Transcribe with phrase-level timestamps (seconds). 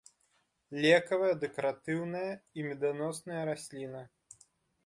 [0.85, 4.01] Лекавая, дэкаратыўная і меданосная расліна.